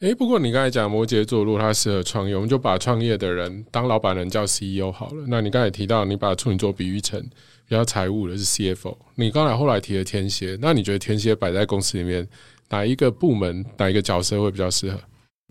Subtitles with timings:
[0.00, 5.24] 诶，不过你刚才讲摩羯座，如果他适合创业，我们就把创业的人当老板人叫 CEO 好了。
[5.26, 7.18] 那你刚才提到你把处女座比喻成
[7.66, 12.28] 比较财务的是 CFO，你刚才后来提了天蝎，那你觉得天蝎摆在公司里面
[12.68, 15.00] 哪一个部门、哪一个角色会比较适合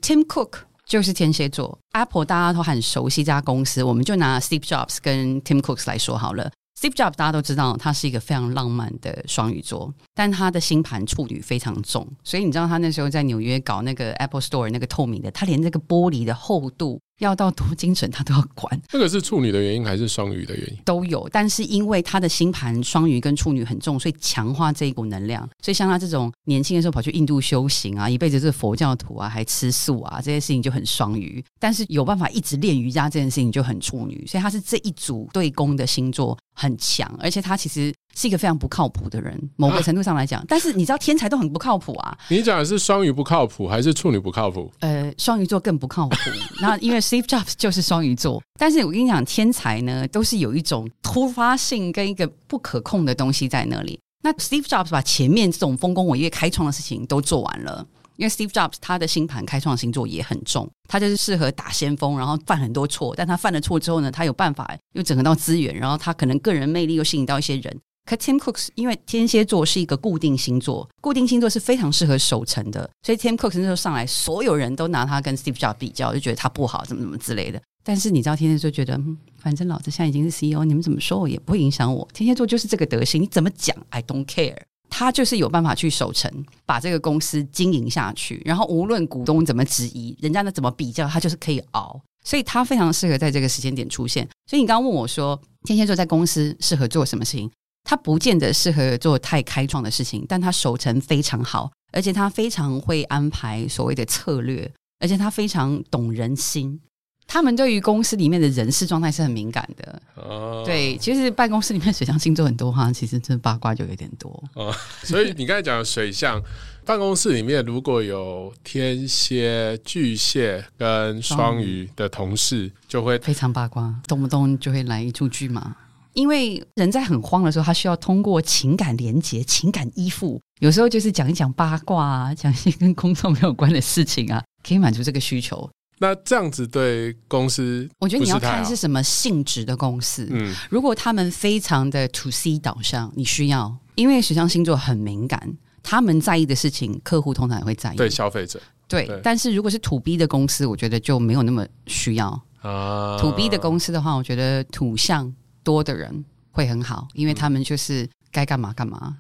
[0.04, 6.52] ？Tim Cook 就是天蝎座，Apple 大家都很熟悉这家公司，我们就拿 Steve Jobs 跟 Tim Cook 来说好了。
[6.78, 18.82] Steve Jobs 大家都知道，他是一个非常浪漫的双鱼座，但他的星盘处女非常重，所以你知道他那时候在纽约搞那个 Apple Store 那个透明的，他连那个玻璃的厚度要到多精准，他都要管。
[18.90, 20.78] 这个是处女的原因还是双鱼的原因？
[20.84, 25.48] 都有，但是因为他的星盘双鱼跟处女很重，所以强化这一股能量。
[25.62, 31.44] 所以像他这种年轻的时候跑去印度修行啊，一辈子是佛教徒啊，还吃素啊，这些事情就很双鱼。
[31.60, 40.44] 但是有办法一直练瑜伽这件事情就很处女，所以他是这一组对宫的星座很强，而且他其实是一个非常不靠谱的人，某个程度上来讲。
[40.50, 44.72] 但是你知道天才都很不靠谱啊，你讲的是双鱼不靠谱还是处女不靠谱？
[44.80, 46.16] 呃，双鱼座更不靠谱。
[46.62, 54.00] 那因为 Steve Jobs 就是双鱼座，但是我跟你讲，天才呢都是有一种突发性跟一个不可控的东西在那里。
[54.24, 57.86] 那 Steve Jobs 把前面这种丰功伟业、开创的事情都做完了。
[58.18, 63.14] 因为 Steve Jobs 他的星盘开创星座也很重，他就是适合打先锋，然后犯很多错。
[63.14, 67.78] 但他犯了错之后呢，他有办法又整合到资源，然后他可能个人魅力又吸引到一些人。
[68.06, 77.62] 可 Tim Cook 因为天蝎座是一个固定星座，固定星座是非常适合守成的，所以 Tim Cook 那时候上来，所有人都拿他跟 Steve Jobs 比较，就觉得他不好，怎么怎么之类的。
[77.84, 79.00] 但是你知道，天蝎座觉得，
[79.38, 82.08] 反正老子现在已经是 CEO，你们怎么说我也不会影响我。
[82.14, 84.58] 天蝎座就是这个德行，你怎么讲，I don't care。
[84.90, 86.32] 他就是有办法去守成，
[86.66, 94.28] 把这个公司经营下去，然后无论股东怎么质疑，人家呢怎么比较，他就是可以熬，所以他非常适合在这个时间点出现。
[94.48, 97.52] 所以你刚刚问我说，天蝎座在公司适合做什么事情？
[97.86, 104.70] 他不见得适合做太开创的事情，但他守成非常好，而且他非常会安排所谓的策略，
[105.00, 106.82] 而且他非常懂人心。
[107.28, 110.02] 他们对于公司里面的人事状态是很敏感的。
[110.14, 114.44] 哦，对，其实办公室里面水象星座很多哈，其实这八卦就有点多。
[114.54, 114.72] 哦，
[115.04, 116.40] 所以你刚才讲的水象，
[116.86, 125.76] 办公室里面如果有天蝎、巨蟹跟双鱼的同事，就会非常八卦，动不动就会来一出剧嘛。
[126.16, 135.70] 因为人在很慌的时候，他需要通过情感连接、情感依附，有时候就是讲一讲八卦啊，讲一些跟工作没有关的事情啊， 可以满足这个需求。
[136.00, 140.28] 那这样子对公司，我觉得你要看是是什么性质的公司。
[140.32, 147.96] 嗯，如果他们非常的 to C 导向，你需要，因为水象星座很敏感，他们在意的事情，客户通常也会在意。
[147.96, 152.42] 对消费者对对但是如果是土 B 的公司，我觉得就没有那么需要。
[152.62, 155.34] 啊，土 B 的公司的话，我觉得土象
[155.66, 159.18] 多的人会很好，因为他们就是该干嘛干嘛。